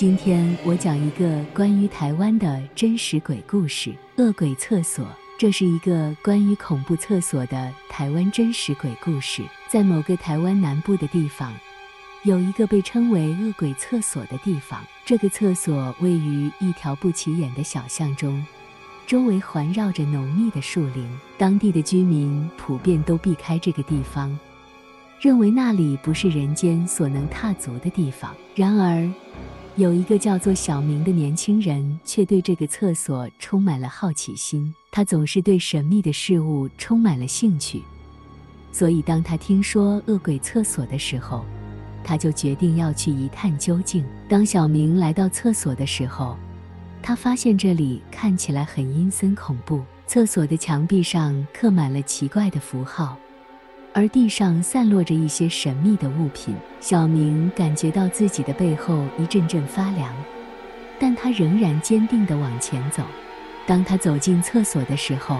[0.00, 5.06] 今天我讲一个关于台湾的真实鬼故事——恶鬼厕所。
[5.36, 9.42] 这是一个关于恐怖厕所的台湾真实鬼故事。
[9.68, 11.52] 在某个台湾南部的地方，
[12.22, 14.82] 有一个被称为恶鬼厕所的地方。
[15.04, 18.42] 这个厕所位于一条不起眼的小巷中，
[19.06, 21.06] 周围环绕着浓密的树林。
[21.36, 24.34] 当地的居民普遍都避开这个地方，
[25.20, 28.34] 认为那里不是人间所能踏足的地方。
[28.54, 29.06] 然而，
[29.80, 34.74] 有一个叫做小明的年轻人，却对这个厕所充满了好奇心。
[34.90, 37.82] 他总是对神秘的事物充满了兴趣，
[38.70, 41.46] 所以当他听说恶鬼厕所的时候，
[42.04, 44.04] 他就决定要去一探究竟。
[44.28, 46.36] 当小明来到厕所的时候，
[47.00, 49.82] 他发现这里看起来很阴森恐怖。
[50.06, 53.16] 厕所的墙壁上刻满了奇怪的符号。
[53.92, 60.14] 而地上散落着一些神秘的物品，小明感觉到自己的背后一阵阵发凉，
[60.98, 63.02] 但他仍然坚定地往前走。
[63.66, 65.38] 当他走进厕所的时候，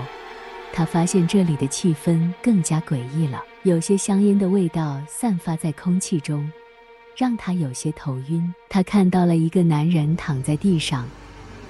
[0.73, 6.51] 他发现这里的气氛更加诡异了，有些香烟的味道散发在空气中，
[7.17, 8.53] 让他有些头晕。
[8.69, 11.09] 他看到了一个男人躺在地上，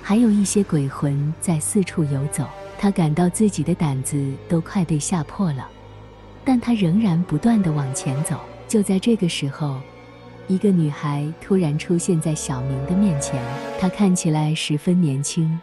[0.02, 2.46] 还有一些鬼魂在四处游走，
[2.78, 5.68] 他感到自己的胆子都快被吓破了。
[6.44, 8.38] 但他仍然不断地往前走。
[8.68, 9.80] 就在这个时候，
[10.46, 13.42] 一个女孩突然出现在小明的面前。
[13.80, 15.58] 她看起来十分年轻，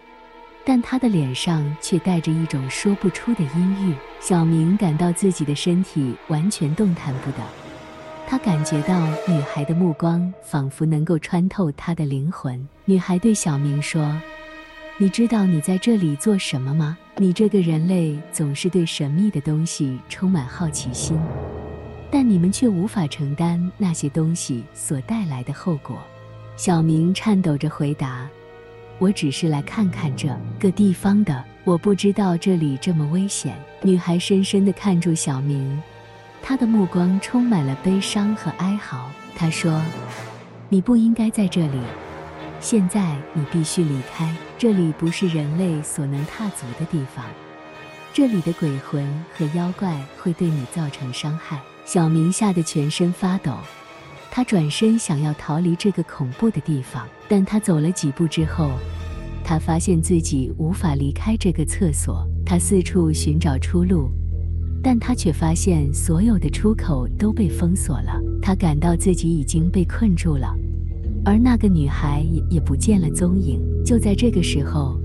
[0.66, 3.94] 但她的脸上却带着一种说不出的阴郁。
[4.20, 7.38] 小明感到自己的身体完全动弹不得。
[8.30, 12.68] 他感觉到女孩的目光仿佛能够穿透他的灵魂。
[12.84, 14.22] 女孩对小明说
[15.00, 21.18] ：“你知道你在这里做什么吗？”你这个人类总是对神秘的东西充满好奇心，
[22.12, 25.98] 但你们却无法承担那些东西所带来的后果。
[26.58, 28.30] 小明颤抖着回答
[29.00, 30.30] ：“我只是来看看这
[30.60, 35.82] 个地方的，我不知道这里这么危险。”女孩深深地看住小明，
[36.44, 39.10] 她的目光充满了悲伤和哀嚎。
[39.36, 39.82] 她说
[40.70, 41.80] ：“你不应该在这里。”
[42.60, 47.24] 现在你必须离开，这里不是人类所能踏足的地方。
[48.14, 51.62] 这里的鬼魂和妖怪会对你造成伤害。
[51.86, 53.54] 小明吓得全身发抖，
[54.32, 58.72] 他转身想要逃离这个恐怖的地方，但他走了几步之后，
[59.44, 62.28] 他发现自己无法离开这个厕所。
[62.46, 64.10] 他四处寻找出路，
[64.82, 68.20] 但他却发现所有的出口都被封锁了。
[68.42, 70.54] 他感到自己已经被困住了。
[71.28, 73.60] 而那个女孩也也不见了踪影。
[73.84, 74.98] 就在这个时候，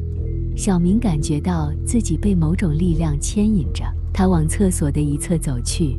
[0.57, 3.85] 小明感觉到自己被某种力量牵引着，
[4.15, 5.97] 他往厕所的一侧走去，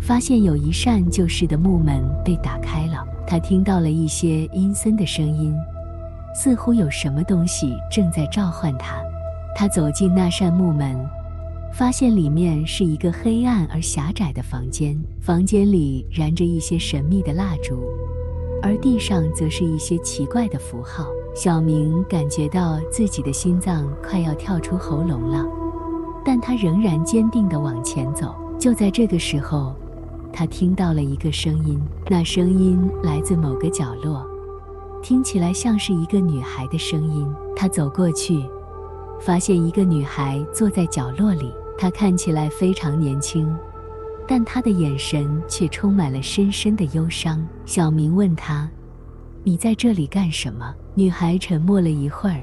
[0.00, 3.06] 发现有一扇旧式的木门被打开了。
[3.28, 5.54] 他听到了一些阴森的声音，
[6.34, 9.00] 似乎有什么东西正在召唤他。
[9.54, 10.98] 他走进那扇木门，
[11.72, 17.80] 发现里面是一个黑暗而狭窄的房间，房间里燃着一些神秘的蜡烛。
[18.64, 21.06] 而地上则是一些奇怪的符号。
[21.34, 25.44] 小明感觉到自己的心脏快要跳出喉咙了，
[26.24, 28.34] 但他仍然坚定地往前走。
[28.58, 29.74] 就在这个时候，
[30.32, 34.26] 他听到了一个声音，那声音来自某个角落，
[35.02, 37.30] 听起来像是一个女孩的声音。
[37.54, 38.42] 他走过去，
[39.20, 43.54] 发现一个女孩坐在角落里，她看起来非常年轻。
[44.26, 47.46] 但他的眼神却充满了深深的忧伤。
[47.66, 48.68] 小明问他
[49.44, 52.40] ：“你在这里干什么？”女孩沉默了一会儿，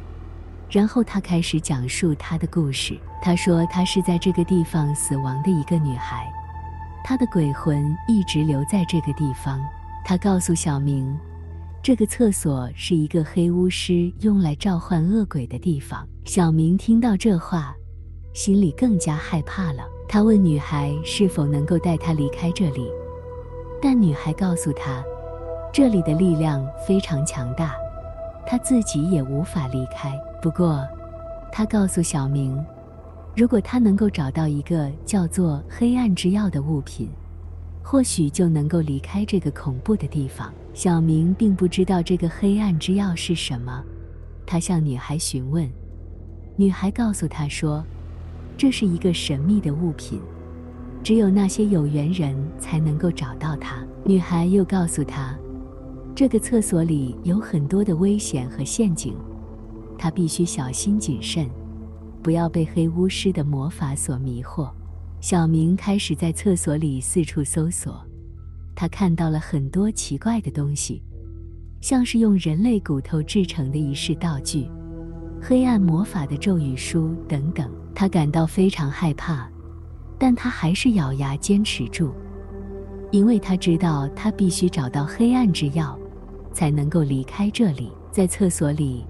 [0.70, 2.98] 然后她开始讲述她的故事。
[3.22, 6.30] 她说：“她是在这个地方死亡的一个女孩，
[7.04, 9.60] 她的鬼魂一直留在这个地方。”
[10.04, 11.18] 她告诉小明
[11.82, 17.74] ：“这个厕所是一个黑巫师用来召唤恶鬼的地方。”小明听到这话，
[18.34, 19.84] 心里更加害怕了。
[20.14, 22.92] 他问女孩是否能够带他离开这里，
[23.82, 25.02] 但女孩告诉他，
[25.72, 27.78] 这里的力量非常强大，
[28.46, 30.12] 他自己也无法离开。
[30.42, 30.86] 不过，
[31.50, 32.62] 他告诉小明，
[33.38, 37.10] 如果他能够找到一个叫做“黑暗之钥”的物品，
[37.82, 40.52] 或许就能够离开这个恐怖的地方。
[40.74, 43.82] 小明并不知道这个“黑暗之钥”是什么，
[44.46, 45.72] 他向女孩询问，
[46.58, 47.82] 女孩告诉他说，
[48.58, 50.20] 这是一个神秘的物品，
[51.04, 53.86] 只有那些有缘人才能够找到它。
[54.04, 55.38] 女孩又告诉他，
[56.16, 59.16] 这个厕所里有很多的危险和陷阱，
[59.98, 61.48] 他必须小心谨慎，
[62.24, 64.72] 不要被黑巫师的魔法所迷惑。
[65.20, 68.04] 小明开始在厕所里四处搜索，
[68.76, 71.04] 他看到了很多奇怪的东西，
[71.80, 74.68] 像是用人类骨头制成的仪式道具、
[75.40, 77.72] 黑暗魔法的咒语书等等。
[77.94, 79.48] 他感到非常害怕，
[80.18, 82.12] 但他还是咬牙坚持住，
[83.12, 85.98] 因为他知道他必须找到黑暗之药，
[86.54, 87.92] 才能够离开这里。
[88.12, 89.06] 在厕所里，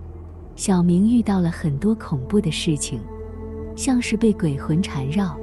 [0.55, 2.99] 小明遇到了很多恐怖的事情，
[3.75, 5.35] 像是被鬼魂缠绕、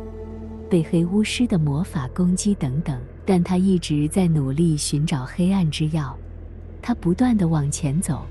[0.71, 3.01] 被黑巫师的魔法攻击等等。
[3.25, 6.17] 但他一直在努力寻找黑暗之药，
[6.81, 8.23] 他不断地往前走，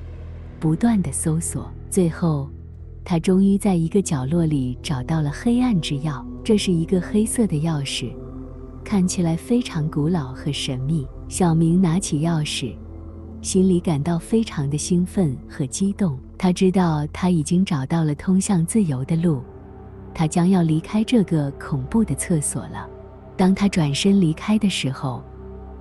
[0.59, 2.49] 不断地搜索，最后，
[3.09, 6.21] 他终于在一个角落里找到了黑暗之钥。
[6.43, 8.11] 这是一个黑色的钥匙，
[8.83, 11.07] 看起来非常古老和神秘。
[11.29, 12.75] 小明拿起钥匙，
[13.41, 16.19] 心里感到非常的兴奋和激动。
[16.37, 19.41] 他知道他已经找到了通向自由的路，
[20.13, 22.89] 他将要离开这个恐怖的厕所了。
[23.37, 25.23] 当他转身离开的时候，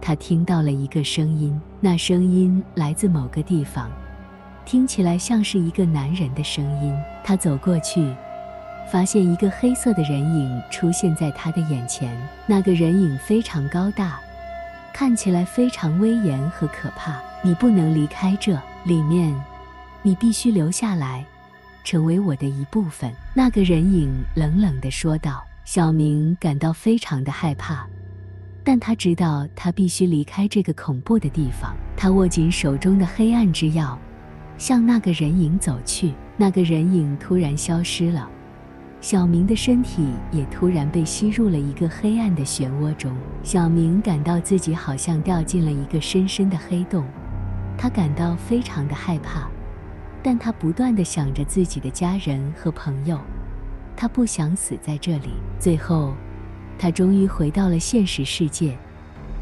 [0.00, 3.90] 他听到了一个声音，那声音来自某个地方，
[4.66, 6.92] 听起来像是一个男人的声音。
[7.22, 8.12] 他走过去，
[8.90, 12.14] 发现一个黑色的人影出现在他的眼前。
[12.46, 14.18] 那个人影非常高大，
[14.92, 17.16] 看起来非常威严和可怕。
[17.42, 19.32] 你不能离开这里面，
[20.02, 21.24] 你必须留下来，
[21.84, 23.12] 成为我的一部分。
[23.32, 25.42] 那个人影冷冷地说道。
[25.64, 27.84] 小明感到非常的害怕，
[28.62, 31.74] 但他知道他必须离开这个恐怖的地方。
[31.96, 33.98] 他握紧手中的黑暗之药，
[34.58, 36.12] 向那个人影走去。
[36.36, 38.28] 那个人影突然消失了，
[39.00, 43.10] 小明的身体也突然被吸入了一个黑暗的漩涡中。
[43.42, 47.06] 小明感到自己好像掉进了一个深深的黑洞，
[47.78, 49.48] 他感到非常的害怕，
[50.22, 53.18] 但他不断的想着自己的家人和朋友。
[53.96, 55.30] 他不想死在这里。
[55.58, 56.12] 最后，
[56.78, 58.76] 他终于回到了现实世界。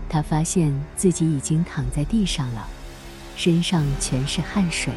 [0.09, 2.65] 他发现自己已经躺在地上了，
[3.37, 4.93] 身上全是汗水。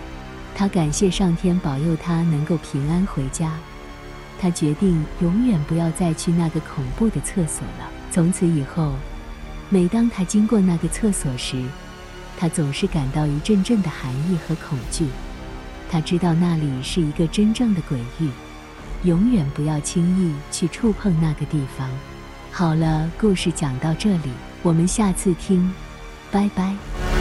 [0.56, 3.52] 他感谢上天保佑他能够平安回家。
[4.40, 7.90] 他决定永远不要再去那个恐怖的厕所了。
[8.12, 8.94] 从此以后，
[9.70, 11.64] 每当他经过那个厕所时，
[12.38, 15.08] 他总是感到一阵阵的寒意和恐惧。
[15.90, 18.30] 他知道那里是一个真正的鬼域。
[19.04, 21.88] 永远不要轻易去触碰那个地方。
[22.52, 24.32] 好了，故事讲到这里，
[24.64, 25.72] 我们下次听，
[26.32, 27.17] 拜拜。